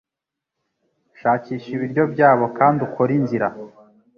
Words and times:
shakisha 1.19 1.67
ibiryo 1.75 2.03
byabo 2.13 2.45
kandi 2.57 2.79
ukore 2.87 3.11
inzira 3.19 3.47